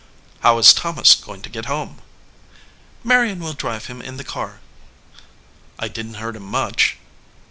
"How 0.39 0.57
is 0.57 0.73
Thomas 0.73 1.13
going 1.13 1.43
to 1.43 1.49
get 1.49 1.65
home?" 1.67 2.01
"Marion 3.03 3.39
will 3.39 3.53
drive 3.53 3.85
him 3.85 4.01
in 4.01 4.17
the 4.17 4.23
car." 4.23 4.59
"I 5.77 5.89
didn 5.89 6.13
t 6.13 6.17
hurt 6.19 6.35
him 6.35 6.41
much?" 6.41 6.97